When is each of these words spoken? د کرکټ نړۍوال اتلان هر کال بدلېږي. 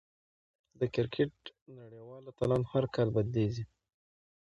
د 0.79 0.81
کرکټ 0.95 1.33
نړۍوال 1.77 2.23
اتلان 2.29 2.63
هر 2.71 2.85
کال 2.95 3.07
بدلېږي. 3.15 3.63